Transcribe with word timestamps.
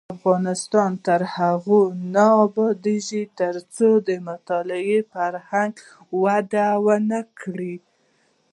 افغانستان 0.17 0.91
تر 1.07 1.21
هغو 1.35 1.81
نه 2.13 2.25
ابادیږي، 2.45 3.23
ترڅو 3.39 3.89
د 4.07 4.09
مطالعې 4.29 4.99
فرهنګ 5.13 5.73
وده 6.23 6.67
ونه 6.85 7.19
کړي. 7.39 7.75